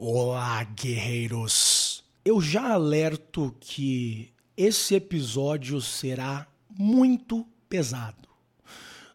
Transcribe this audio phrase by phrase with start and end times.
[0.00, 2.04] Olá, guerreiros!
[2.24, 8.28] Eu já alerto que esse episódio será muito pesado.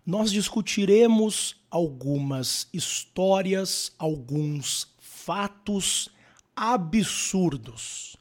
[0.05, 6.09] Nós discutiremos algumas histórias, alguns fatos
[6.53, 8.17] absurdos,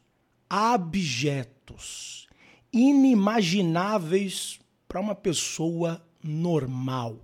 [0.49, 2.29] abjetos,
[2.73, 7.19] inimagináveis para uma pessoa normal.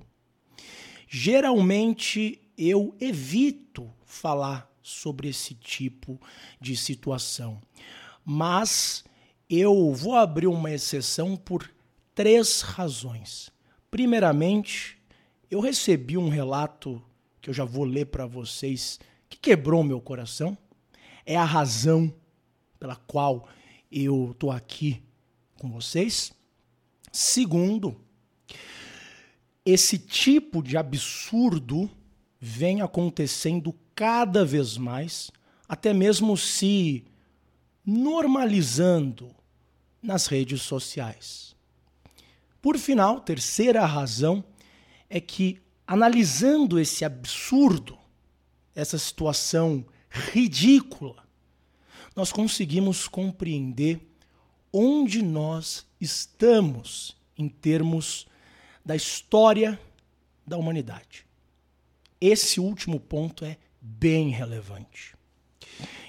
[1.09, 6.21] Geralmente eu evito falar sobre esse tipo
[6.61, 7.61] de situação.
[8.25, 9.05] Mas
[9.49, 11.71] eu vou abrir uma exceção por
[12.15, 13.51] três razões.
[13.91, 14.99] Primeiramente,
[15.51, 17.03] eu recebi um relato
[17.41, 18.99] que eu já vou ler para vocês
[19.29, 20.57] que quebrou meu coração.
[21.25, 22.13] É a razão
[22.79, 23.49] pela qual
[23.91, 25.03] eu estou aqui
[25.59, 26.33] com vocês.
[27.13, 27.97] Segundo,
[29.65, 31.91] esse tipo de absurdo
[32.41, 35.29] vem acontecendo cada vez mais,
[35.69, 37.05] até mesmo se
[37.85, 39.35] normalizando
[40.01, 41.57] nas redes sociais.
[42.63, 44.45] Por final, terceira razão
[45.11, 47.99] é que, analisando esse absurdo,
[48.73, 51.27] essa situação ridícula,
[52.15, 54.01] nós conseguimos compreender
[54.73, 58.29] onde nós estamos em termos
[58.85, 59.77] da história
[60.47, 61.27] da humanidade.
[62.21, 65.15] Esse último ponto é bem relevante.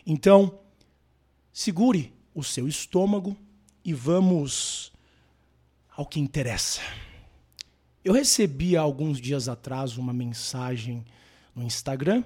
[0.05, 0.59] Então,
[1.51, 3.35] segure o seu estômago
[3.83, 4.91] e vamos
[5.95, 6.81] ao que interessa.
[8.03, 11.05] Eu recebi há alguns dias atrás uma mensagem
[11.53, 12.23] no Instagram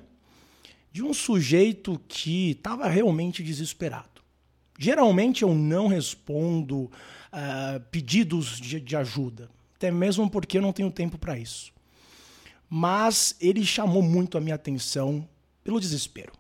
[0.91, 4.21] de um sujeito que estava realmente desesperado.
[4.77, 10.91] Geralmente eu não respondo uh, pedidos de, de ajuda, até mesmo porque eu não tenho
[10.91, 11.73] tempo para isso.
[12.69, 15.27] Mas ele chamou muito a minha atenção
[15.63, 16.33] pelo desespero.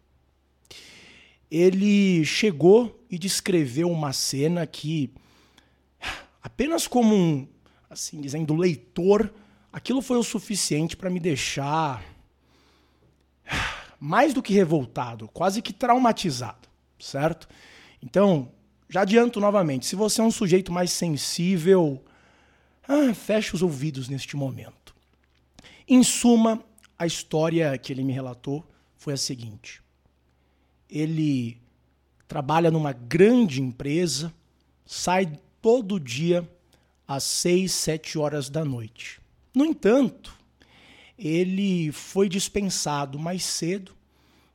[1.49, 5.11] Ele chegou e descreveu uma cena que,
[6.41, 7.47] apenas como um,
[7.89, 9.31] assim dizendo, leitor,
[9.71, 12.03] aquilo foi o suficiente para me deixar
[13.99, 16.67] mais do que revoltado, quase que traumatizado,
[16.99, 17.47] certo?
[18.01, 18.51] Então,
[18.89, 22.03] já adianto novamente, se você é um sujeito mais sensível,
[22.87, 24.93] ah, feche os ouvidos neste momento.
[25.87, 26.63] Em suma,
[26.97, 28.65] a história que ele me relatou
[29.03, 29.81] foi a seguinte:
[30.89, 31.57] ele
[32.25, 34.33] trabalha numa grande empresa,
[34.85, 36.49] sai todo dia
[37.05, 39.19] às seis, sete horas da noite.
[39.53, 40.33] No entanto,
[41.19, 43.93] ele foi dispensado mais cedo,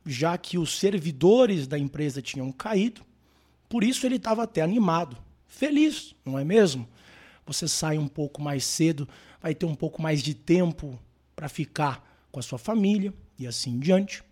[0.05, 3.03] já que os servidores da empresa tinham caído.
[3.69, 6.89] Por isso ele estava até animado, feliz, não é mesmo?
[7.47, 9.07] Você sai um pouco mais cedo,
[9.43, 10.99] vai ter um pouco mais de tempo
[11.37, 14.27] para ficar com a sua família e assim diante.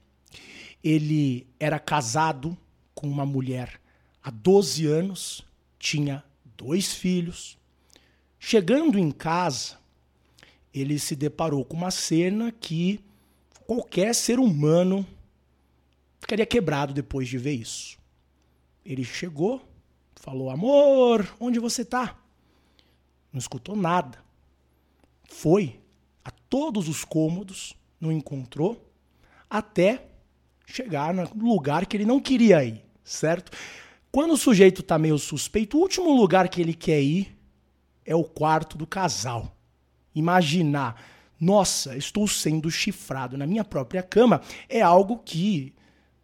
[0.87, 2.57] Ele era casado
[2.95, 3.81] com uma mulher
[4.23, 5.45] há 12 anos,
[5.81, 6.23] tinha
[6.57, 7.59] dois filhos.
[8.39, 9.81] Chegando em casa,
[10.73, 13.01] ele se deparou com uma cena que
[13.67, 15.05] qualquer ser humano
[16.21, 17.99] ficaria quebrado depois de ver isso.
[18.85, 19.61] Ele chegou,
[20.15, 22.17] falou: Amor, onde você está?
[23.33, 24.25] Não escutou nada.
[25.25, 25.81] Foi
[26.25, 28.89] a todos os cômodos, não encontrou,
[29.51, 30.15] até
[30.67, 33.53] chegar no lugar que ele não queria ir, certo?
[34.11, 37.37] Quando o sujeito está meio suspeito, o último lugar que ele quer ir
[38.05, 39.57] é o quarto do casal.
[40.15, 41.01] Imaginar,
[41.41, 45.73] nossa, estou sendo chifrado na minha própria cama, é algo que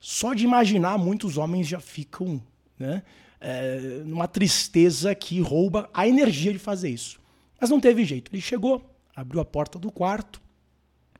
[0.00, 2.42] só de imaginar muitos homens já ficam
[2.78, 3.02] né,
[3.40, 7.20] é, numa tristeza que rouba a energia de fazer isso.
[7.60, 8.32] Mas não teve jeito.
[8.32, 8.82] Ele chegou,
[9.14, 10.42] abriu a porta do quarto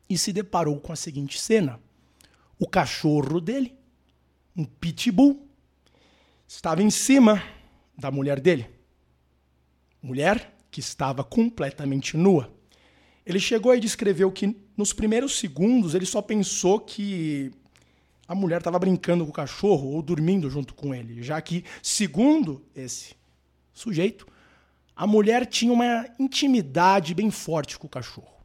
[0.09, 1.78] e se deparou com a seguinte cena
[2.62, 3.77] o cachorro dele,
[4.56, 5.49] um pitbull,
[6.47, 7.43] estava em cima
[7.99, 8.71] da mulher dele.
[10.00, 12.53] Mulher que estava completamente nua.
[13.27, 17.51] Ele chegou e descreveu que nos primeiros segundos ele só pensou que
[18.28, 22.65] a mulher estava brincando com o cachorro ou dormindo junto com ele, já que, segundo
[22.77, 23.16] esse
[23.72, 24.25] sujeito,
[24.95, 28.41] a mulher tinha uma intimidade bem forte com o cachorro.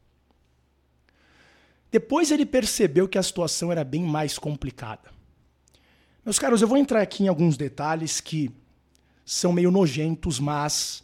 [1.90, 5.10] Depois ele percebeu que a situação era bem mais complicada.
[6.24, 8.50] Meus caros, eu vou entrar aqui em alguns detalhes que
[9.24, 11.02] são meio nojentos, mas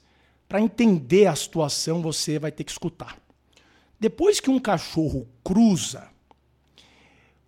[0.49, 3.19] para entender a situação você vai ter que escutar.
[3.99, 6.09] Depois que um cachorro cruza,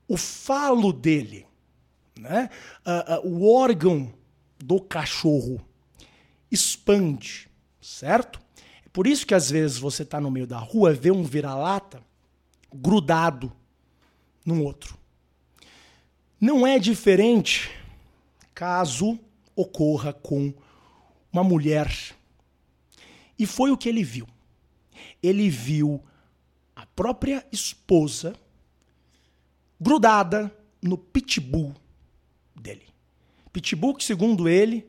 [0.08, 1.46] o falo dele,
[2.18, 2.48] né,
[2.86, 4.12] uh, uh, o órgão
[4.58, 5.60] do cachorro
[6.50, 7.48] expande,
[7.80, 8.40] certo?
[8.84, 12.02] É por isso que às vezes você está no meio da rua, vê um vira-lata,
[12.80, 13.52] grudado
[14.44, 14.96] num outro.
[16.40, 17.70] Não é diferente
[18.54, 19.18] caso
[19.54, 20.52] ocorra com
[21.32, 21.90] uma mulher.
[23.38, 24.26] E foi o que ele viu.
[25.22, 26.02] Ele viu
[26.74, 28.34] a própria esposa
[29.80, 31.74] grudada no pitbull
[32.54, 32.86] dele.
[33.52, 34.86] Pitbull que, segundo ele,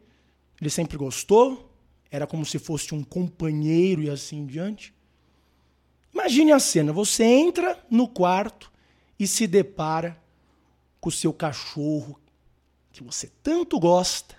[0.60, 1.74] ele sempre gostou,
[2.12, 4.94] era como se fosse um companheiro e assim diante.
[6.14, 8.72] Imagine a cena: você entra no quarto
[9.20, 10.18] e se depara
[11.00, 12.20] com o seu cachorro
[12.92, 14.36] que você tanto gosta,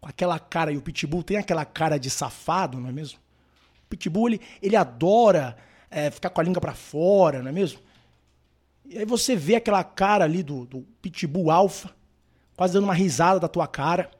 [0.00, 3.18] com aquela cara, e o Pitbull tem aquela cara de safado, não é mesmo?
[3.86, 5.56] O Pitbull, ele, ele adora
[5.90, 7.80] é, ficar com a língua para fora, não é mesmo?
[8.84, 11.94] E aí você vê aquela cara ali do, do Pitbull alfa,
[12.54, 14.10] quase dando uma risada da tua cara,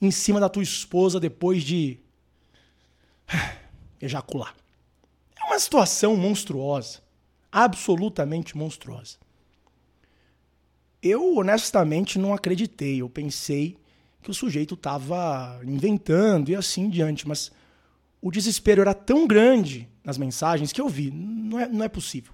[0.00, 1.98] em cima da tua esposa depois de
[4.00, 4.54] ejacular.
[5.60, 7.00] Situação monstruosa,
[7.52, 9.18] absolutamente monstruosa.
[11.02, 13.76] Eu honestamente não acreditei, eu pensei
[14.22, 17.52] que o sujeito estava inventando e assim diante, mas
[18.22, 22.32] o desespero era tão grande nas mensagens que eu vi, não é, não é possível.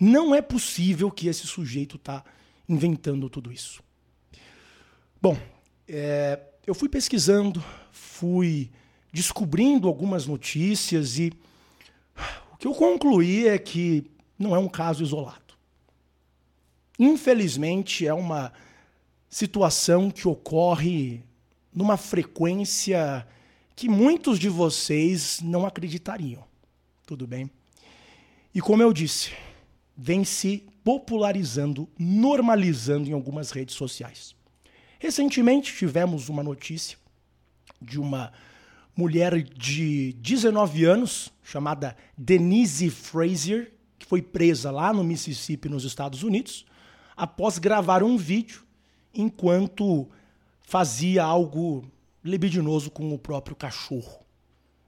[0.00, 2.24] Não é possível que esse sujeito está
[2.66, 3.82] inventando tudo isso.
[5.20, 5.36] Bom,
[5.86, 7.62] é, eu fui pesquisando,
[7.92, 8.70] fui
[9.12, 11.30] descobrindo algumas notícias e
[12.58, 15.54] que eu concluí é que não é um caso isolado.
[16.98, 18.52] Infelizmente, é uma
[19.28, 21.22] situação que ocorre
[21.72, 23.26] numa frequência
[23.76, 26.44] que muitos de vocês não acreditariam.
[27.06, 27.48] Tudo bem?
[28.52, 29.32] E como eu disse,
[29.96, 34.34] vem se popularizando, normalizando em algumas redes sociais.
[34.98, 36.98] Recentemente tivemos uma notícia
[37.80, 38.32] de uma
[38.98, 46.24] mulher de 19 anos chamada Denise Frazier, que foi presa lá no Mississippi, nos Estados
[46.24, 46.66] Unidos,
[47.16, 48.64] após gravar um vídeo
[49.14, 50.08] enquanto
[50.62, 51.84] fazia algo
[52.24, 54.18] libidinoso com o próprio cachorro.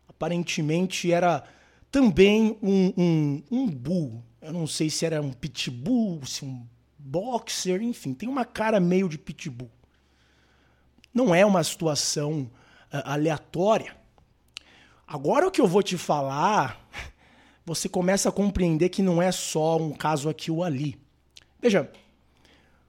[0.09, 1.45] Aparentemente era
[1.89, 4.25] também um, um, um bull.
[4.43, 6.67] Eu não sei se era um pitbull, se um
[6.99, 9.71] boxer, enfim, tem uma cara meio de pitbull.
[11.15, 12.51] Não é uma situação
[12.93, 14.00] uh, aleatória.
[15.13, 16.89] Agora o que eu vou te falar,
[17.67, 20.97] você começa a compreender que não é só um caso aqui ou ali.
[21.61, 21.91] Veja,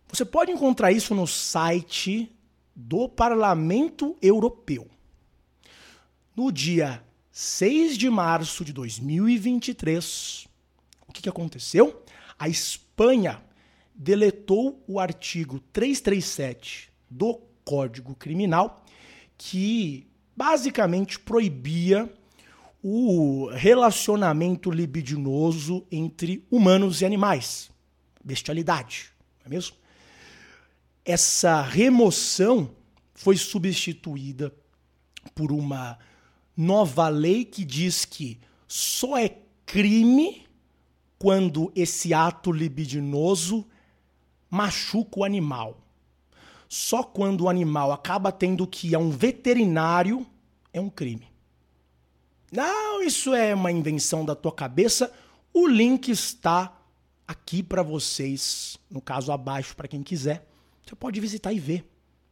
[0.08, 2.32] você pode encontrar isso no site
[2.76, 4.88] do Parlamento Europeu.
[6.36, 10.48] No dia 6 de março de 2023,
[11.08, 12.04] o que, que aconteceu?
[12.38, 13.44] A Espanha
[13.96, 18.86] deletou o artigo 337 do Código Criminal,
[19.40, 22.12] que basicamente proibia
[22.83, 27.69] o relacionamento libidinoso entre humanos e animais.
[28.24, 29.81] Bestialidade, não é mesmo?
[31.06, 32.72] essa remoção
[33.13, 34.54] foi substituída
[35.36, 35.98] por uma
[36.56, 40.45] nova lei que diz que só é crime
[41.18, 43.66] quando esse ato libidinoso
[44.50, 45.81] machuca o animal.
[46.72, 50.26] Só quando o animal acaba tendo que ir a um veterinário
[50.72, 51.28] é um crime.
[52.50, 55.12] Não, isso é uma invenção da tua cabeça.
[55.54, 56.74] O link está
[57.28, 60.48] aqui para vocês, no caso abaixo para quem quiser.
[60.82, 61.86] Você pode visitar e ver.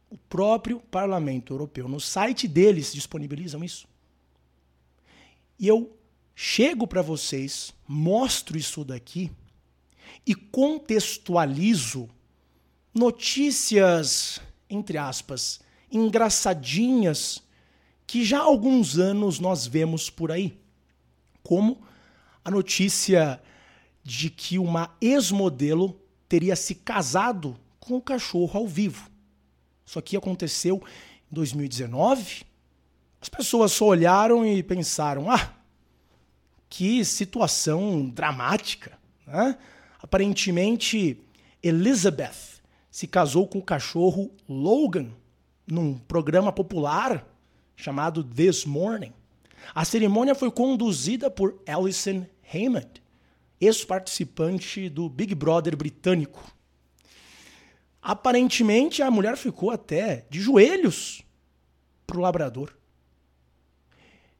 [0.08, 3.86] O próprio Parlamento Europeu, no site deles, disponibilizam isso.
[5.58, 5.94] E eu
[6.34, 9.30] chego para vocês, mostro isso daqui
[10.26, 12.08] e contextualizo
[12.94, 17.42] notícias, entre aspas, engraçadinhas
[18.06, 20.58] que já há alguns anos nós vemos por aí.
[21.42, 21.80] Como
[22.44, 23.40] a notícia
[24.02, 25.96] de que uma ex-modelo
[26.28, 29.10] teria se casado com o cachorro ao vivo.
[29.86, 30.82] Isso aqui aconteceu
[31.30, 32.44] em 2019.
[33.20, 35.54] As pessoas só olharam e pensaram: ah,
[36.68, 38.98] que situação dramática.
[39.26, 39.58] Né?
[40.00, 41.20] Aparentemente,
[41.62, 42.59] Elizabeth
[42.90, 45.10] se casou com o cachorro Logan
[45.66, 47.26] num programa popular
[47.76, 49.12] chamado This Morning.
[49.74, 53.02] A cerimônia foi conduzida por Alison Hammond,
[53.60, 56.52] ex-participante do Big Brother britânico.
[58.02, 61.22] Aparentemente, a mulher ficou até de joelhos
[62.06, 62.76] pro labrador.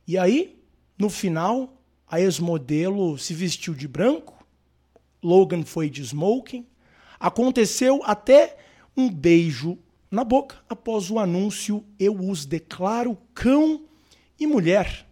[0.06, 0.60] E aí,
[0.98, 4.44] no final, a ex-modelo se vestiu de branco,
[5.22, 6.66] Logan foi de smoking.
[7.20, 8.56] Aconteceu até
[8.96, 9.78] um beijo
[10.10, 13.84] na boca após o anúncio Eu os declaro cão
[14.38, 15.06] e mulher.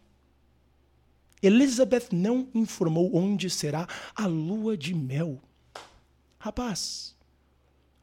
[1.42, 3.86] Elizabeth não informou onde será
[4.16, 5.38] a lua de mel.
[6.38, 7.14] Rapaz,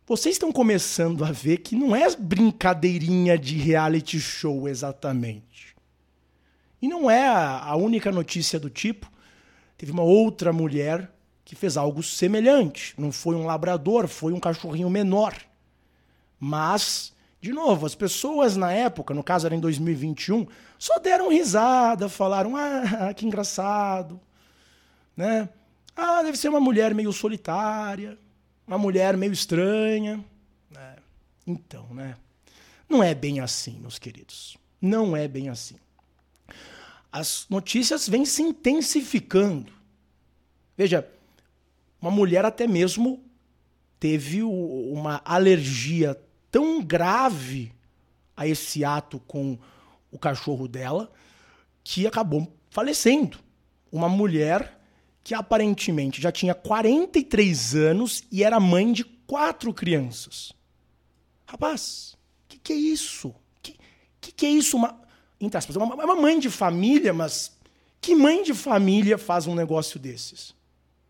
[0.05, 5.75] vocês estão começando a ver que não é brincadeirinha de reality show exatamente.
[6.79, 9.11] E não é a única notícia do tipo.
[9.75, 11.11] Teve uma outra mulher
[11.45, 12.93] que fez algo semelhante.
[12.97, 15.33] Não foi um labrador, foi um cachorrinho menor.
[16.37, 20.45] Mas, de novo, as pessoas na época, no caso era em 2021,
[20.77, 24.19] só deram risada, falaram: ah, que engraçado.
[25.15, 25.47] Né?
[25.95, 28.17] Ah, deve ser uma mulher meio solitária
[28.67, 30.23] uma mulher meio estranha.
[30.75, 30.95] É.
[31.45, 32.15] Então, né?
[32.89, 34.57] Não é bem assim, meus queridos.
[34.81, 35.75] Não é bem assim.
[37.11, 39.71] As notícias vêm se intensificando.
[40.77, 41.07] Veja,
[42.05, 43.19] uma mulher até mesmo
[43.99, 46.15] teve uma alergia
[46.51, 47.73] tão grave
[48.37, 49.57] a esse ato com
[50.11, 51.11] o cachorro dela
[51.83, 53.39] que acabou falecendo.
[53.91, 54.79] Uma mulher
[55.23, 60.53] que aparentemente já tinha 43 anos e era mãe de quatro crianças.
[61.47, 63.29] Rapaz, o que, que, é isso?
[63.29, 63.79] O que,
[64.21, 64.77] que, que, é isso?
[64.77, 65.01] Uma,
[65.41, 67.57] entre aspas, uma, uma mãe de família, mas
[67.99, 70.53] que mãe de família faz um negócio desses?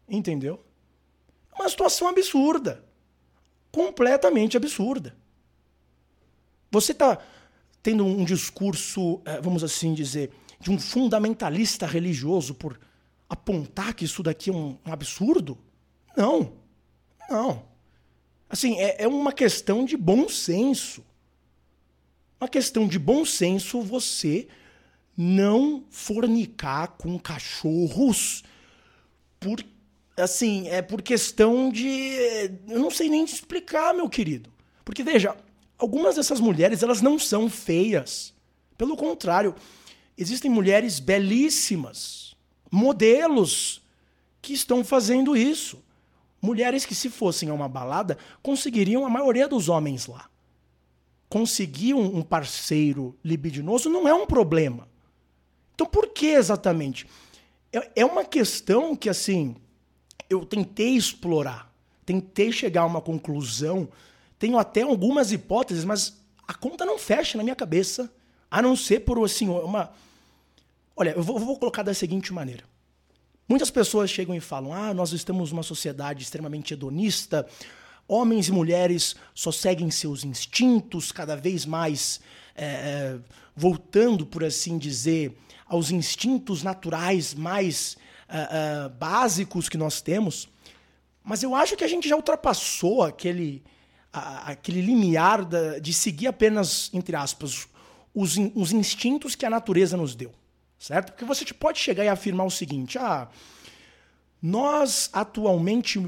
[0.07, 0.64] Entendeu?
[1.57, 2.83] Uma situação absurda.
[3.71, 5.15] Completamente absurda.
[6.71, 7.17] Você está
[7.81, 12.79] tendo um discurso, eh, vamos assim dizer, de um fundamentalista religioso por
[13.29, 15.57] apontar que isso daqui é um, absurdo?
[16.17, 16.53] Não.
[17.29, 17.63] Não.
[18.50, 21.03] Assim, é, é uma questão de bom senso.
[22.39, 24.47] Uma questão de bom senso você
[25.17, 28.43] não fornicar com cachorros
[29.39, 29.63] por
[30.17, 32.15] assim, é por questão de
[32.67, 34.51] eu não sei nem explicar, meu querido.
[34.84, 35.36] Porque veja,
[35.77, 38.34] algumas dessas mulheres, elas não são feias.
[38.77, 39.55] Pelo contrário,
[40.17, 42.36] existem mulheres belíssimas
[42.75, 43.81] modelos
[44.41, 45.81] que estão fazendo isso.
[46.41, 50.29] Mulheres que, se fossem a uma balada, conseguiriam a maioria dos homens lá.
[51.29, 54.88] Conseguir um parceiro libidinoso não é um problema.
[55.74, 57.07] Então, por que exatamente?
[57.74, 59.55] É, é uma questão que, assim,
[60.29, 61.72] eu tentei explorar,
[62.05, 63.88] tentei chegar a uma conclusão,
[64.38, 66.17] tenho até algumas hipóteses, mas
[66.48, 68.12] a conta não fecha na minha cabeça,
[68.50, 69.91] a não ser por, assim, uma
[70.96, 72.63] Olha, eu vou, vou colocar da seguinte maneira.
[73.48, 77.46] Muitas pessoas chegam e falam: ah, nós estamos numa sociedade extremamente hedonista,
[78.08, 82.22] homens e mulheres só seguem seus instintos, cada vez mais
[82.55, 83.17] é,
[83.55, 87.98] voltando, por assim dizer, aos instintos naturais mais
[88.29, 90.50] é, básicos que nós temos.
[91.24, 93.63] Mas eu acho que a gente já ultrapassou aquele,
[94.12, 97.67] a, aquele limiar da, de seguir apenas, entre aspas,
[98.13, 100.32] os, os instintos que a natureza nos deu
[100.86, 101.13] certo?
[101.13, 103.27] Porque você pode chegar e afirmar o seguinte: ah,
[104.41, 106.05] nós atualmente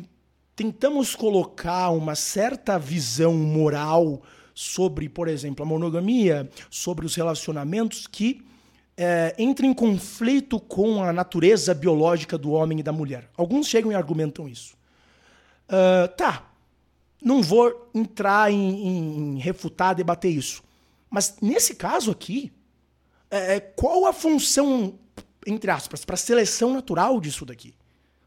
[0.56, 4.22] tentamos colocar uma certa visão moral
[4.54, 8.46] sobre, por exemplo, a monogamia, sobre os relacionamentos que
[8.98, 13.30] é, entra em conflito com a natureza biológica do homem e da mulher.
[13.38, 14.75] Alguns chegam e argumentam isso.
[15.70, 16.50] Uh, tá,
[17.22, 20.63] não vou entrar em, em refutar, debater isso.
[21.10, 22.51] Mas nesse caso aqui,
[23.30, 24.98] é, é, qual a função,
[25.46, 27.75] entre aspas, para a seleção natural disso daqui?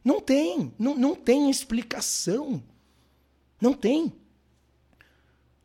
[0.04, 0.72] Não tem.
[0.78, 2.62] Não, não tem explicação.
[3.60, 4.12] Não tem.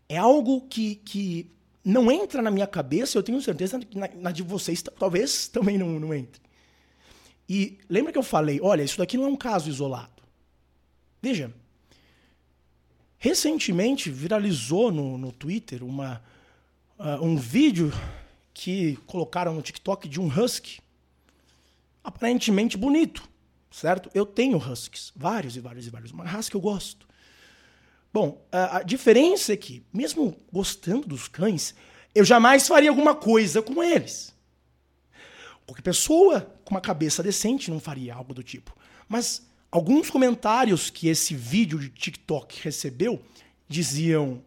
[0.09, 1.51] É algo que, que
[1.85, 5.77] não entra na minha cabeça, eu tenho certeza que na, na de vocês talvez também
[5.77, 6.41] não, não entre.
[7.47, 10.23] E lembra que eu falei, olha, isso daqui não é um caso isolado.
[11.21, 11.53] Veja,
[13.19, 16.23] recentemente viralizou no, no Twitter uma,
[16.97, 17.93] uh, um vídeo
[18.51, 20.79] que colocaram no TikTok de um husky
[22.03, 23.27] aparentemente bonito,
[23.69, 24.09] certo?
[24.13, 27.04] Eu tenho huskies, vários e vários e vários, uma raça que eu gosto.
[28.15, 31.75] Bom, a, a diferença é que, mesmo gostando dos cães,
[32.15, 34.33] eu jamais faria alguma coisa com eles.
[35.65, 38.73] Qualquer pessoa com uma cabeça decente não faria algo do tipo.
[39.09, 43.21] Mas alguns comentários que esse vídeo de TikTok recebeu
[43.67, 44.41] diziam: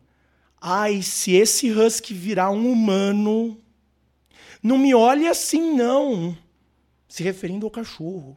[0.58, 3.60] Ai, se esse husky virar um humano,
[4.62, 6.34] não me olhe assim, não.
[7.06, 8.34] Se referindo ao cachorro.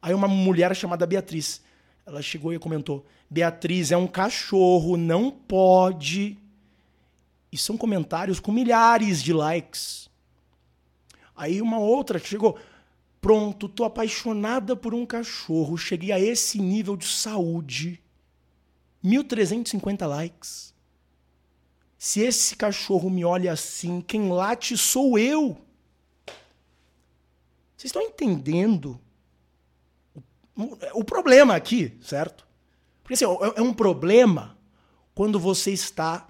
[0.00, 1.60] Aí uma mulher chamada Beatriz,
[2.04, 6.38] ela chegou e comentou: Beatriz é um cachorro, não pode.
[7.50, 10.10] E são comentários com milhares de likes.
[11.36, 12.58] Aí uma outra chegou:
[13.20, 18.02] Pronto, tô apaixonada por um cachorro, cheguei a esse nível de saúde.
[19.02, 20.72] 1350 likes.
[21.98, 25.56] Se esse cachorro me olha assim, quem late sou eu.
[27.76, 29.00] Vocês estão entendendo
[30.56, 32.46] o, o problema aqui, certo?
[33.02, 34.56] Porque assim, é, é um problema
[35.14, 36.26] quando você está.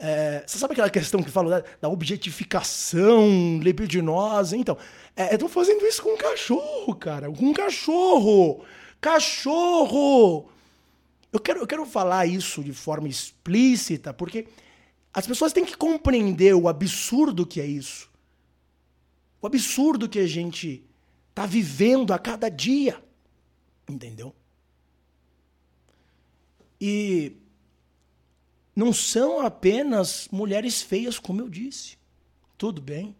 [0.00, 4.56] É, você sabe aquela questão que fala da, da objetificação libidinosa?
[4.56, 4.76] Então,
[5.16, 7.30] é, estão fazendo isso com um cachorro, cara.
[7.30, 8.64] Com um cachorro!
[9.00, 10.48] Cachorro!
[11.32, 14.46] Eu quero, eu quero falar isso de forma explícita, porque
[15.12, 18.08] as pessoas têm que compreender o absurdo que é isso.
[19.40, 20.84] O absurdo que a gente
[21.30, 23.00] está vivendo a cada dia.
[23.88, 24.34] Entendeu?
[26.80, 27.32] E
[28.74, 31.96] não são apenas mulheres feias, como eu disse.
[32.56, 33.16] Tudo bem.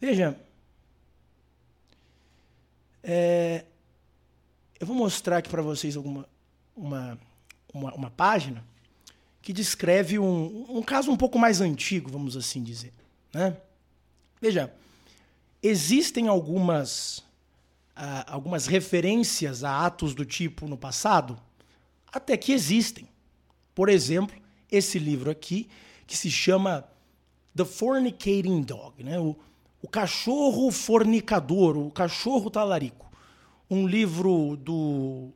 [0.00, 0.38] Veja,
[3.02, 3.64] é,
[4.78, 6.28] eu vou mostrar aqui para vocês alguma
[6.76, 7.18] uma,
[7.72, 8.64] uma, uma, página
[9.42, 12.92] que descreve um, um caso um pouco mais antigo, vamos assim dizer.
[13.32, 13.56] Né?
[14.40, 14.72] Veja,
[15.62, 17.22] existem algumas,
[18.26, 21.38] algumas referências a atos do tipo no passado?
[22.12, 23.08] Até que existem.
[23.74, 24.36] Por exemplo,
[24.70, 25.68] esse livro aqui,
[26.06, 26.88] que se chama
[27.54, 29.18] The Fornicating Dog, né?
[29.18, 29.36] o,
[29.82, 33.10] o cachorro fornicador, o cachorro talarico.
[33.68, 35.30] Um livro do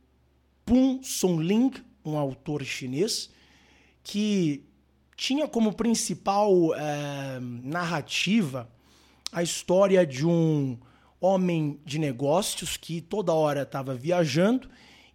[0.65, 1.71] Pun Sonling,
[2.03, 3.29] um autor chinês,
[4.03, 4.63] que
[5.15, 8.69] tinha como principal é, narrativa
[9.31, 10.77] a história de um
[11.19, 14.69] homem de negócios que toda hora estava viajando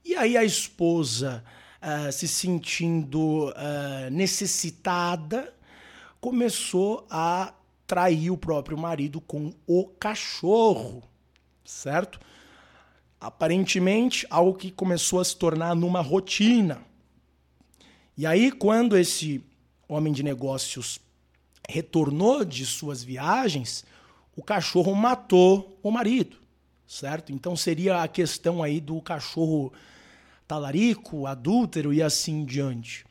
[0.04, 1.44] e aí a esposa,
[1.82, 5.54] uh, se sentindo uh, necessitada,
[6.20, 7.52] começou a
[7.86, 11.02] trair o próprio marido com o cachorro,
[11.64, 12.18] certo?
[13.20, 16.80] Aparentemente, algo que começou a se tornar numa rotina.
[18.16, 19.44] E aí, quando esse
[19.86, 20.98] homem de negócios
[21.68, 23.84] retornou de suas viagens,
[24.40, 26.38] o cachorro matou o marido,
[26.86, 27.30] certo?
[27.30, 29.70] Então seria a questão aí do cachorro
[30.48, 33.04] talarico, adúltero e assim diante.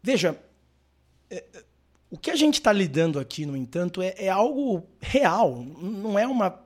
[0.00, 0.40] Veja,
[1.28, 1.44] é,
[2.08, 6.24] o que a gente está lidando aqui, no entanto, é, é, algo real, não é
[6.24, 6.56] uma,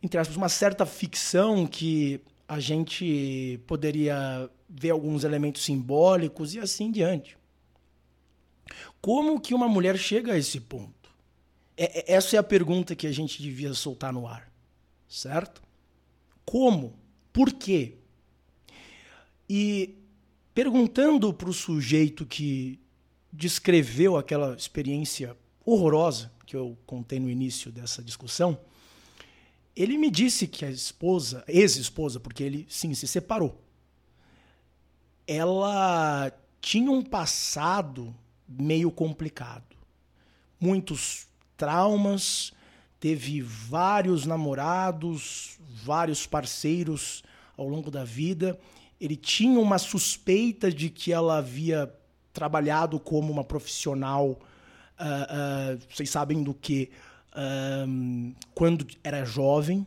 [0.00, 6.92] entre aspas, uma certa ficção que a gente poderia ver alguns elementos simbólicos e assim
[6.92, 7.36] diante.
[9.00, 11.10] Como que uma mulher chega a esse ponto?
[11.76, 14.50] É, é, essa é a pergunta que a gente devia soltar no ar,
[15.08, 15.62] certo?
[16.44, 16.98] Como?
[17.32, 17.94] Por quê?
[19.48, 19.94] E
[20.54, 22.80] perguntando para o sujeito que
[23.32, 28.58] descreveu aquela experiência horrorosa que eu contei no início dessa discussão,
[29.74, 33.60] ele me disse que a esposa, ex-esposa, porque ele sim se separou,
[35.26, 38.14] ela tinha um passado
[38.48, 39.76] meio complicado.
[40.60, 42.52] Muitos traumas,
[42.98, 47.22] teve vários namorados, vários parceiros
[47.56, 48.58] ao longo da vida.
[49.00, 51.92] Ele tinha uma suspeita de que ela havia
[52.32, 56.90] trabalhado como uma profissional, uh, uh, vocês sabem do que,
[57.32, 59.86] uh, quando era jovem.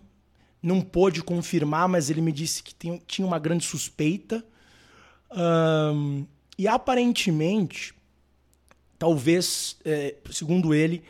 [0.61, 4.43] Não pôde confirmar, mas ele me disse que tem, tinha uma grande suspeita.
[6.57, 7.93] e aparentemente,
[8.99, 11.01] talvez, eh, segundo ele,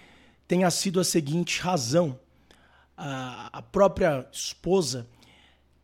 [0.47, 2.17] tenha sido a seguinte razão.
[2.95, 5.07] A, a própria esposa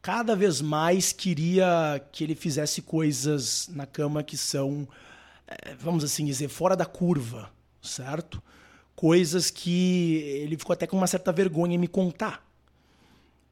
[0.05, 4.87] cada vez mais queria que ele fizesse coisas na cama que são,
[5.47, 7.49] eh, vamos assim dizer, fora da curva,
[7.81, 8.39] certo?
[8.95, 12.47] Coisas que ele ficou até com uma certa vergonha em me contar.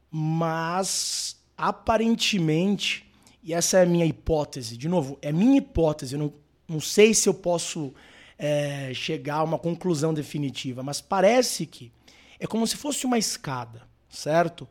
[0.08, 3.04] Mas, aparentemente,
[3.42, 6.32] e essa é a minha hipótese, de novo, é minha hipótese, eu não,
[6.68, 7.92] não sei se eu posso
[8.38, 11.92] é, chegar a uma conclusão definitiva, mas parece que
[12.38, 14.68] é como se fosse uma escada, certo?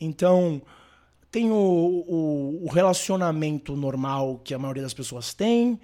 [0.00, 0.60] Então,
[1.30, 5.80] tem o, o, o relacionamento normal que a maioria das pessoas tem,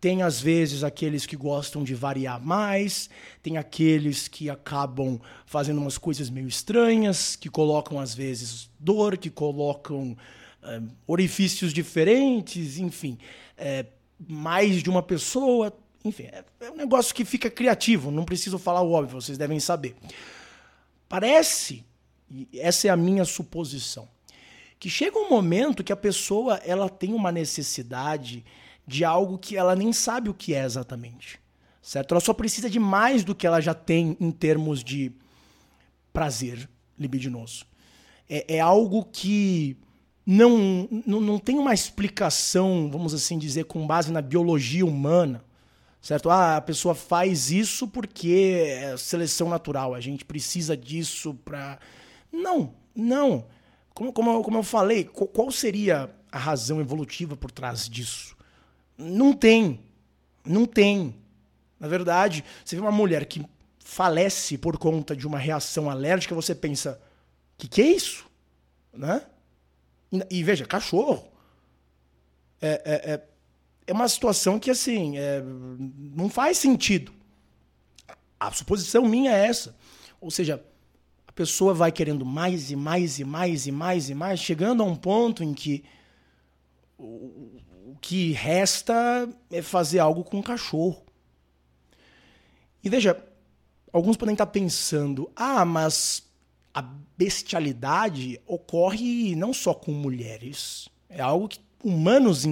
[0.00, 3.10] tem às vezes aqueles que gostam de variar mais,
[3.42, 9.30] tem aqueles que acabam fazendo umas coisas meio estranhas, que colocam às vezes dor, que
[9.30, 10.16] colocam
[10.62, 13.18] é, orifícios diferentes, enfim,
[13.56, 13.86] é,
[14.26, 15.76] mais de uma pessoa.
[16.04, 19.58] Enfim, é, é um negócio que fica criativo, não preciso falar o óbvio, vocês devem
[19.58, 19.96] saber.
[21.08, 21.84] Parece,
[22.30, 24.08] e essa é a minha suposição,
[24.78, 28.44] que chega um momento que a pessoa ela tem uma necessidade
[28.86, 31.40] de algo que ela nem sabe o que é exatamente.
[31.82, 32.12] Certo?
[32.12, 35.10] Ela só precisa de mais do que ela já tem em termos de
[36.12, 37.64] prazer libidinoso.
[38.28, 39.76] É, é algo que
[40.24, 45.42] não, não, não tem uma explicação, vamos assim dizer, com base na biologia humana
[46.00, 46.30] certo?
[46.30, 51.78] Ah, a pessoa faz isso porque é seleção natural, a gente precisa disso para.
[52.32, 53.46] Não, não.
[53.94, 58.36] Como, como, como eu falei, qual seria a razão evolutiva por trás disso.
[58.96, 59.80] Não tem.
[60.44, 61.14] Não tem.
[61.78, 63.44] Na verdade, você vê uma mulher que
[63.78, 67.00] falece por conta de uma reação alérgica, você pensa,
[67.56, 68.26] que que é isso?
[68.92, 69.22] Né?
[70.12, 71.26] E, e veja, cachorro.
[72.60, 73.28] É, é, é,
[73.88, 77.12] é, uma situação que, assim, é, não faz sentido.
[78.38, 79.74] A suposição minha é essa.
[80.20, 80.62] Ou seja,
[81.26, 84.86] a pessoa vai querendo mais e mais e mais e mais e mais, chegando a
[84.86, 85.82] um ponto em que
[86.98, 91.02] o, o que resta é fazer algo com o cachorro.
[92.84, 93.20] E veja,
[93.92, 96.24] alguns podem estar pensando: ah, mas
[96.74, 96.82] a
[97.16, 100.88] bestialidade ocorre não só com mulheres.
[101.08, 102.44] É algo que humanos,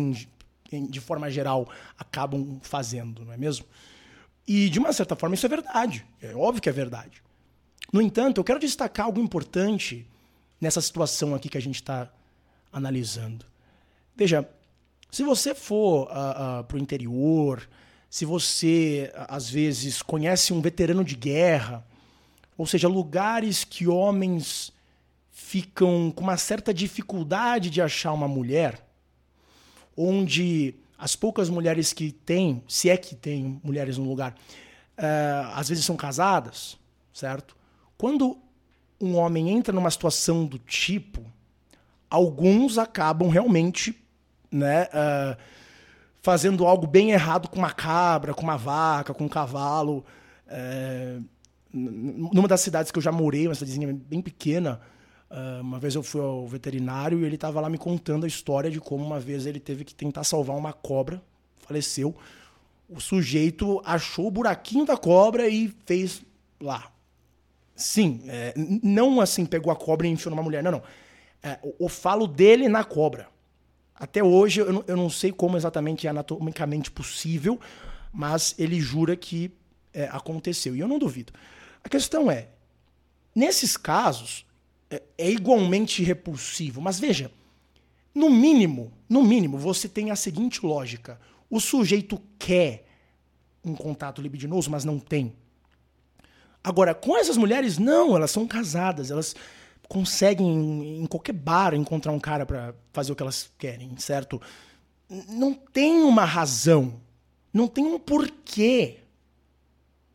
[0.71, 3.67] de forma geral, acabam fazendo, não é mesmo?
[4.47, 6.07] E, de uma certa forma, isso é verdade.
[6.23, 7.23] É óbvio que é verdade.
[7.93, 10.07] No entanto, eu quero destacar algo importante
[10.61, 12.11] nessa situação aqui que a gente está
[12.73, 13.45] analisando.
[14.15, 14.49] Veja,
[15.11, 17.69] se você for uh, uh, para o interior,
[18.09, 21.87] se você, às vezes, conhece um veterano de guerra,
[22.57, 24.73] ou seja, lugares que homens
[25.31, 28.86] ficam com uma certa dificuldade de achar uma mulher,
[29.97, 34.35] onde as poucas mulheres que tem, se é que tem mulheres no lugar,
[34.99, 36.79] uh, às vezes são casadas,
[37.13, 37.57] certo?
[37.99, 38.39] Quando
[39.01, 41.23] um homem entra numa situação do tipo,
[42.09, 43.95] alguns acabam realmente,
[44.51, 45.37] né, uh,
[46.23, 50.05] fazendo algo bem errado com uma cabra, com uma vaca, com um cavalo.
[50.49, 51.19] É,
[51.73, 54.81] numa das cidades que eu já morei, uma cidadezinha bem pequena,
[55.31, 58.71] uh, uma vez eu fui ao veterinário e ele estava lá me contando a história
[58.71, 61.23] de como uma vez ele teve que tentar salvar uma cobra,
[61.59, 62.15] faleceu.
[62.89, 66.23] O sujeito achou o buraquinho da cobra e fez
[66.61, 66.91] lá.
[67.75, 70.83] Sim, é, não assim pegou a cobra e enfiou numa mulher, não, não.
[71.43, 73.29] É, o, o falo dele na cobra.
[73.95, 77.61] Até hoje eu não, eu não sei como exatamente é anatomicamente possível,
[78.13, 79.51] mas ele jura que
[79.93, 80.77] é, aconteceu.
[80.77, 81.33] E eu não duvido.
[81.83, 82.49] A questão é,
[83.35, 84.46] nesses casos,
[84.97, 86.81] é, é igualmente repulsivo.
[86.81, 87.31] Mas veja,
[88.15, 91.21] no mínimo, no mínimo, você tem a seguinte lógica.
[91.51, 92.87] O sujeito quer
[93.65, 95.35] um contato libidinoso, mas não tem.
[96.63, 99.37] Agora, com essas mulheres, não, elas são casadas, elas
[99.89, 104.41] conseguem em qualquer bar encontrar um cara para fazer o que elas querem, certo?
[105.29, 107.01] Não tem uma razão,
[107.53, 108.99] não tem um porquê,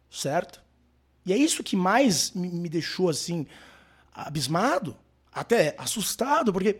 [0.10, 0.62] certo?
[1.26, 3.46] E é isso que mais me deixou assim
[4.28, 4.96] abismado,
[5.32, 6.80] até assustado, porque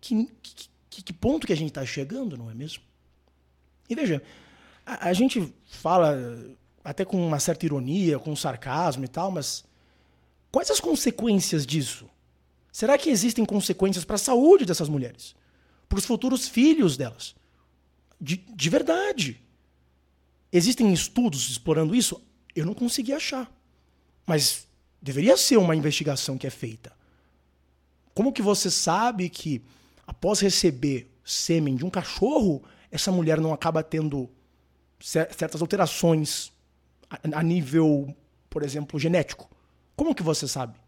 [0.00, 0.28] que,
[0.88, 2.82] que, que ponto que a gente está chegando, não é mesmo?
[3.88, 4.22] E veja,
[4.84, 6.16] a, a gente fala
[6.82, 9.64] até com uma certa ironia, com sarcasmo e tal, mas
[10.50, 12.08] Quais as consequências disso?
[12.72, 15.34] Será que existem consequências para a saúde dessas mulheres?
[15.88, 17.34] Para os futuros filhos delas?
[18.20, 19.40] De, de verdade.
[20.52, 22.20] Existem estudos explorando isso?
[22.54, 23.50] Eu não consegui achar.
[24.26, 24.66] Mas
[25.00, 26.92] deveria ser uma investigação que é feita.
[28.14, 29.62] Como que você sabe que
[30.06, 34.28] após receber sêmen de um cachorro, essa mulher não acaba tendo
[35.00, 36.52] certas alterações
[37.32, 38.14] a nível,
[38.48, 39.48] por exemplo, genético?
[39.96, 40.78] Como que você sabe?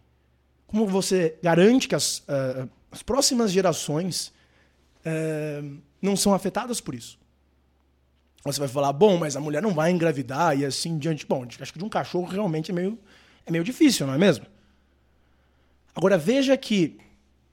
[0.66, 4.32] Como você garante que as, uh, as próximas gerações
[5.06, 7.18] uh, não são afetadas por isso?
[8.44, 11.24] Você vai falar, bom, mas a mulher não vai engravidar e assim diante.
[11.24, 12.98] Bom, acho que de um cachorro realmente é meio,
[13.46, 14.46] é meio difícil, não é mesmo?
[15.94, 16.98] Agora veja que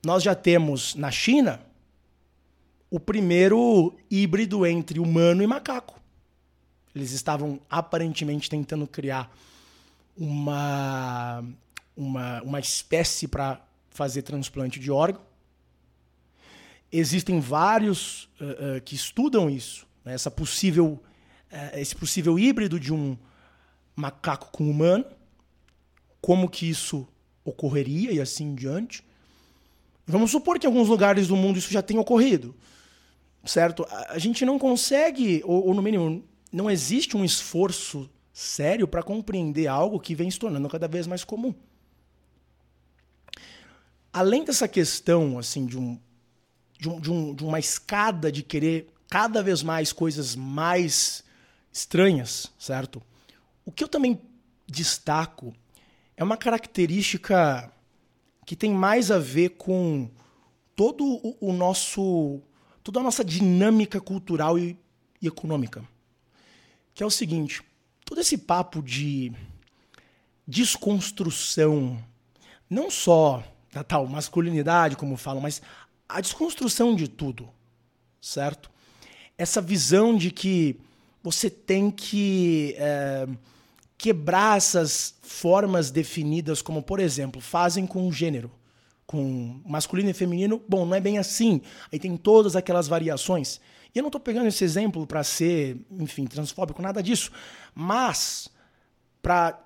[0.05, 1.61] nós já temos na China
[2.89, 5.99] o primeiro híbrido entre humano e macaco.
[6.95, 9.31] Eles estavam aparentemente tentando criar
[10.17, 11.43] uma,
[11.95, 15.21] uma, uma espécie para fazer transplante de órgão.
[16.91, 20.13] Existem vários uh, uh, que estudam isso, né?
[20.13, 20.99] essa possível,
[21.51, 23.15] uh, esse possível híbrido de um
[23.95, 25.05] macaco com humano,
[26.21, 27.07] como que isso
[27.43, 29.03] ocorreria e assim em diante.
[30.05, 32.55] Vamos supor que em alguns lugares do mundo isso já tenha ocorrido,
[33.45, 33.85] certo?
[34.09, 39.67] A gente não consegue, ou, ou no mínimo, não existe um esforço sério para compreender
[39.67, 41.53] algo que vem se tornando cada vez mais comum.
[44.11, 45.99] Além dessa questão assim de, um,
[46.79, 51.23] de, um, de, um, de uma escada de querer cada vez mais coisas mais
[51.71, 53.01] estranhas, certo?
[53.65, 54.19] O que eu também
[54.67, 55.53] destaco
[56.19, 57.71] é uma característica
[58.45, 60.11] que tem mais a ver com
[60.75, 62.41] todo o, o nosso
[62.83, 64.77] toda a nossa dinâmica cultural e,
[65.21, 65.81] e econômica,
[66.93, 67.63] que é o seguinte:
[68.03, 69.31] todo esse papo de
[70.45, 72.03] desconstrução,
[72.69, 75.61] não só da tal masculinidade, como falam, mas
[76.09, 77.49] a desconstrução de tudo,
[78.19, 78.69] certo?
[79.37, 80.75] Essa visão de que
[81.23, 83.25] você tem que é,
[83.99, 88.49] quebrar essas formas definidas, como, por exemplo, fazem com gênero,
[89.05, 90.63] com masculino e feminino.
[90.69, 91.61] Bom, não é bem assim.
[91.91, 93.59] Aí tem todas aquelas variações.
[93.93, 97.29] E eu não estou pegando esse exemplo para ser, enfim, transfóbico, nada disso.
[97.75, 98.47] Mas
[99.21, 99.59] para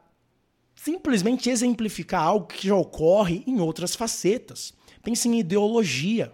[0.75, 4.73] simplesmente exemplificar algo que já ocorre em outras facetas.
[5.03, 6.33] Pense em ideologia,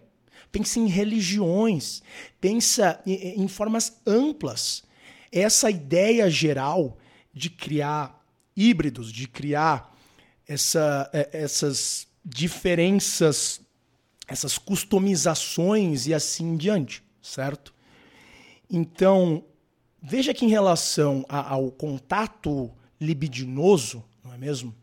[0.54, 2.02] pense em religiões,
[2.40, 4.84] pensa em, em formas amplas.
[5.34, 6.98] Essa ideia geral
[7.40, 8.22] de criar
[8.56, 9.96] híbridos, de criar
[10.46, 13.62] essa, é, essas diferenças,
[14.28, 17.74] essas customizações e assim em diante, certo?
[18.70, 19.46] Então,
[20.02, 24.76] veja que em relação ao contato libidinoso, não é mesmo?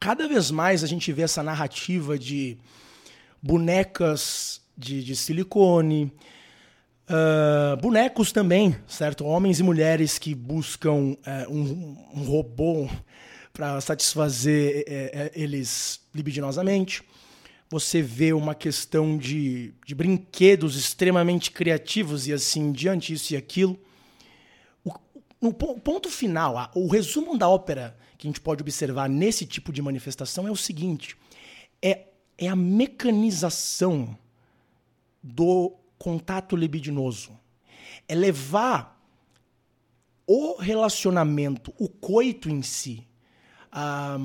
[0.00, 2.58] Cada vez mais a gente vê essa narrativa de
[3.40, 6.12] bonecas de, de silicone,
[7.08, 9.24] uh, bonecos também, certo?
[9.24, 11.16] Homens e mulheres que buscam uh,
[11.50, 12.88] um, um, robô
[13.52, 17.02] para satisfazer uh, eles libidinosamente.
[17.70, 23.78] Você vê uma questão de, de brinquedos extremamente criativos e assim diante, isso e aquilo.
[24.84, 24.92] O,
[25.40, 29.80] o ponto final, o resumo da ópera que a gente pode observar nesse tipo de
[29.80, 31.16] manifestação é o seguinte:
[31.82, 34.16] é, é a mecanização
[35.22, 37.38] do contato libidinoso.
[38.06, 38.98] É levar
[40.26, 43.06] o relacionamento, o coito em si,
[43.72, 44.18] a,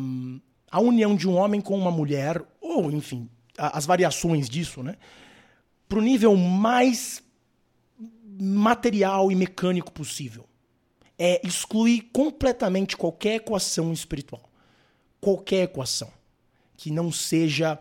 [0.70, 4.98] a união de um homem com uma mulher, ou enfim, as variações disso, né?
[5.88, 7.24] Para o nível mais
[8.40, 10.48] material e mecânico possível.
[11.18, 14.50] É excluir completamente qualquer equação espiritual.
[15.22, 16.12] Qualquer equação.
[16.76, 17.80] Que não seja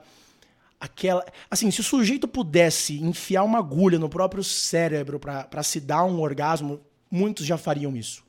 [0.82, 1.24] aquela.
[1.48, 6.20] Assim, se o sujeito pudesse enfiar uma agulha no próprio cérebro para se dar um
[6.20, 8.24] orgasmo, muitos já fariam isso.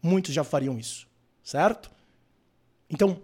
[0.00, 1.08] Muitos já fariam isso.
[1.42, 1.90] Certo?
[2.88, 3.20] Então,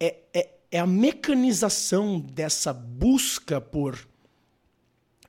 [0.00, 4.08] é, é, é a mecanização dessa busca por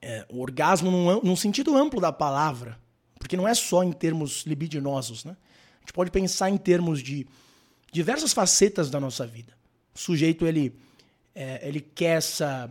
[0.02, 2.80] é, orgasmo num, num, sentido amplo da palavra,
[3.20, 5.36] porque não é só em termos libidinosos, né?
[5.78, 7.28] A gente pode pensar em termos de
[7.92, 9.54] diversas facetas da nossa vida.
[9.94, 10.80] O sujeito ele
[11.39, 12.69] é, ele quer essa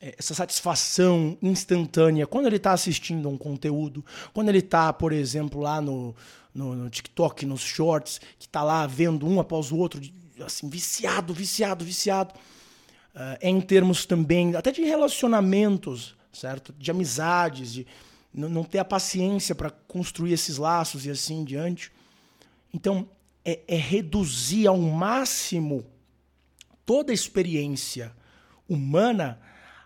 [0.00, 4.04] é, essa satisfação instantânea quando ele está assistindo um conteúdo,
[4.34, 6.16] quando ele está, por exemplo, lá no,
[6.52, 10.00] no, no TikTok, nos shorts, que está lá vendo um após o outro,
[10.44, 12.34] assim, viciado, viciado, viciado.
[13.14, 16.72] Uh, em termos também, até de relacionamentos, certo?
[16.78, 17.86] De amizades, de
[18.32, 21.90] não ter a paciência para construir esses laços e assim em diante.
[22.72, 23.08] Então,
[23.44, 25.84] é, é reduzir ao máximo
[26.88, 28.16] toda a experiência
[28.66, 29.38] humana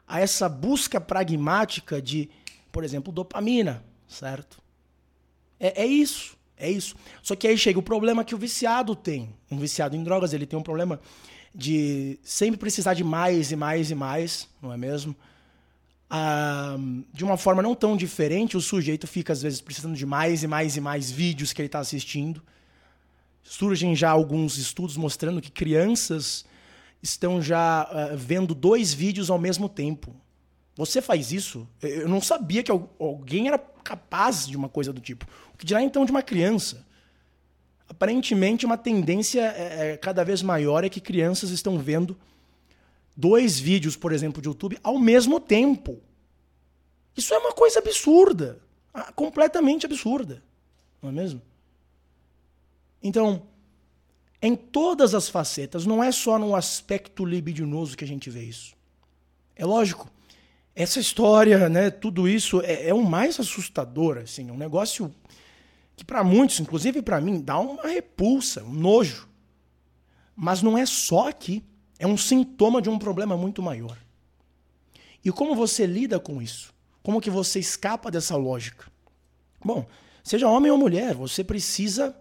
[0.07, 2.31] a essa busca pragmática de,
[2.71, 4.63] por exemplo, dopamina, certo?
[5.59, 6.37] É, é isso.
[6.57, 6.95] É isso.
[7.21, 9.35] Só que aí chega o problema que o viciado tem.
[9.51, 11.01] Um viciado em drogas, ele tem um problema
[11.53, 15.17] de sempre precisar de mais e mais e mais, não é mesmo?
[16.09, 16.77] Ah,
[17.13, 20.47] de uma forma não tão diferente, o sujeito fica, às vezes, precisando de mais e
[20.47, 22.41] mais e mais vídeos que ele está assistindo.
[23.43, 26.45] Surgem já alguns estudos mostrando que crianças
[27.03, 30.15] estão já uh, vendo dois vídeos ao mesmo tempo.
[30.77, 31.69] Você faz isso?
[31.83, 35.27] Eu não sabia que alguém era capaz de uma coisa do tipo.
[35.53, 36.87] O que dirá então de uma criança?
[37.89, 42.17] Aparentemente, uma tendência é, é, cada vez maior é que crianças estão vendo
[43.15, 46.01] dois vídeos, por exemplo, de YouTube ao mesmo tempo.
[47.15, 48.59] Isso é uma coisa absurda.
[48.95, 50.43] Ah, completamente absurda.
[51.03, 51.43] Não é mesmo?
[53.03, 53.43] Então,
[54.43, 58.75] em todas as facetas, não é só no aspecto libidinoso que a gente vê isso.
[59.55, 60.11] É lógico
[60.75, 65.15] essa história, né, tudo isso é, é o mais assustador, assim, um negócio
[65.95, 69.29] que para muitos, inclusive para mim, dá uma repulsa, um nojo.
[70.35, 71.63] Mas não é só aqui,
[71.99, 73.97] é um sintoma de um problema muito maior.
[75.25, 76.75] E como você lida com isso?
[77.03, 78.91] Como que você escapa dessa lógica?
[79.65, 79.87] Bom,
[80.25, 82.17] seja homem ou mulher, você precisa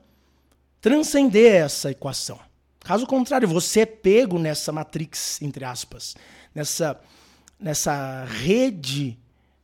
[0.82, 2.40] transcender essa equação.
[2.80, 6.16] Caso contrário, você é pego nessa matrix, entre aspas,
[6.54, 7.00] nessa
[7.62, 9.20] nessa rede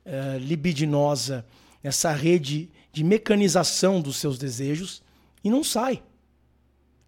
[0.06, 1.44] uh, libidinosa,
[1.84, 5.02] nessa rede de mecanização dos seus desejos
[5.44, 6.04] e não sai.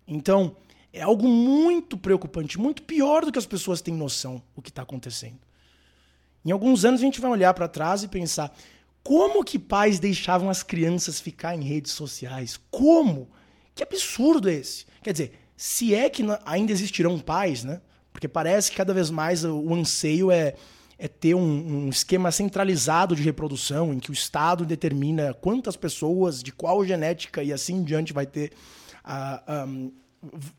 [0.08, 0.56] Então,
[0.92, 4.82] é algo muito preocupante, muito pior do que as pessoas têm noção o que está
[4.82, 5.38] acontecendo.
[6.44, 8.52] Em alguns anos a gente vai olhar para trás e pensar
[9.04, 12.60] como que pais deixavam as crianças ficar em redes sociais?
[12.72, 13.30] Como?
[13.80, 14.86] Que absurdo é esse?
[15.02, 17.80] Quer dizer, se é que ainda existirão pais, né?
[18.12, 20.56] Porque parece que cada vez mais o anseio é
[21.02, 26.44] é ter um, um, esquema centralizado de reprodução, em que o Estado determina quantas pessoas,
[26.44, 28.52] de qual genética e assim em diante vai ter.
[29.06, 29.94] Uh, um,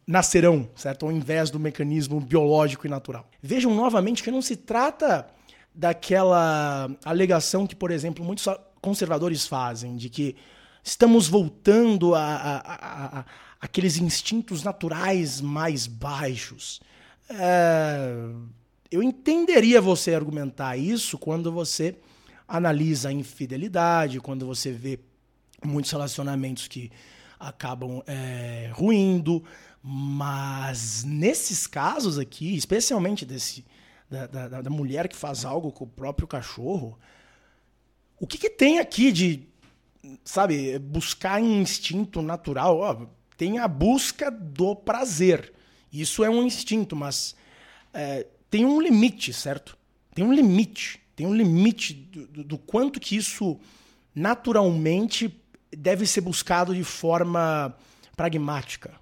[0.06, 1.04] nascerão, certo?
[1.04, 3.28] Ao invés do mecanismo biológico e natural.
[3.42, 5.26] Vejam novamente que não se trata
[5.74, 8.48] daquela alegação que, por exemplo, muitos
[8.80, 10.36] conservadores fazem, de que
[10.82, 13.24] estamos voltando a, a, a,
[13.60, 16.80] aqueles instintos naturais mais baixos.
[17.28, 18.14] É,
[18.90, 21.96] eu entenderia você argumentar isso quando você
[22.48, 24.98] analisa a infidelidade, quando você vê
[25.64, 26.90] muitos relacionamentos que
[27.38, 29.44] acabam é, ruindo,
[29.82, 33.64] mas nesses casos aqui, especialmente desse
[34.10, 36.98] da, da, da, mulher que faz algo com o próprio cachorro,
[38.18, 39.48] o que, que tem aqui de,
[40.24, 42.78] sabe, buscar instinto natural?
[42.78, 45.52] Ó, tem a busca do prazer.
[45.92, 47.34] Isso é um instinto, mas
[47.92, 49.76] é, tem um limite, certo?
[50.14, 51.00] Tem um limite.
[51.16, 53.58] Tem um limite do, do, do quanto que isso
[54.14, 55.34] naturalmente
[55.76, 57.74] deve ser buscado de forma
[58.16, 58.92] pragmática.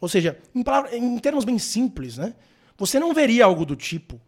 [0.00, 0.62] Ou seja, em,
[0.96, 2.34] em termos bem simples, né?
[2.76, 4.20] Você não veria algo do tipo.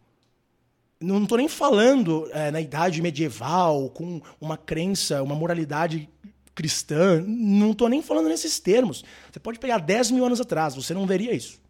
[1.05, 6.09] Não estou nem falando é, na idade medieval, com uma crença, uma moralidade
[6.55, 7.23] cristã.
[7.27, 9.05] Não estou nem falando nesses termos.
[9.31, 11.61] Você pode pegar 10 mil anos atrás, você não veria isso.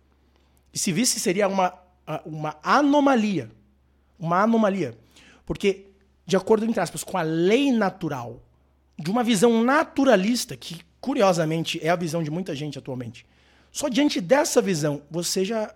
[0.72, 1.74] E se visse, seria uma,
[2.24, 3.50] uma anomalia.
[4.18, 4.96] Uma anomalia.
[5.44, 5.86] Porque,
[6.24, 8.40] de acordo, entre aspas, com a lei natural,
[8.96, 13.26] de uma visão naturalista, que curiosamente é a visão de muita gente atualmente,
[13.72, 15.74] só diante dessa visão você já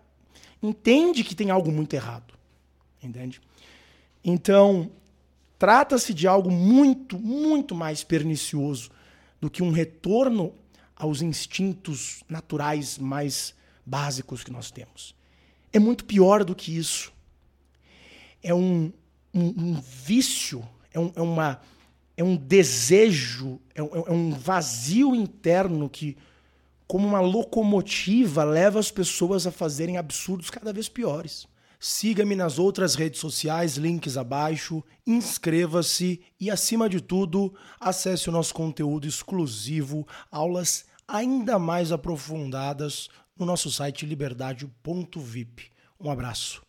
[0.62, 2.37] entende que tem algo muito errado.
[3.02, 3.40] Entende?
[4.24, 4.90] Então,
[5.58, 8.90] trata-se de algo muito, muito mais pernicioso
[9.40, 10.52] do que um retorno
[10.96, 13.54] aos instintos naturais mais
[13.86, 15.14] básicos que nós temos.
[15.72, 17.12] É muito pior do que isso.
[18.42, 18.92] É um,
[19.32, 21.60] um, um vício, é, um, é, uma,
[22.16, 26.16] é um desejo, é um, é um vazio interno que,
[26.86, 31.46] como uma locomotiva, leva as pessoas a fazerem absurdos cada vez piores.
[31.80, 38.52] Siga-me nas outras redes sociais, links abaixo, inscreva-se e, acima de tudo, acesse o nosso
[38.52, 45.70] conteúdo exclusivo, aulas ainda mais aprofundadas no nosso site liberdade.vip.
[46.00, 46.62] Um abraço.